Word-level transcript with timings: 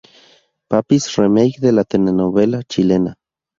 Papis", 0.73 1.03
remake 1.19 1.61
de 1.67 1.75
la 1.75 1.85
telenovela 1.97 2.65
chilena. 2.75 3.17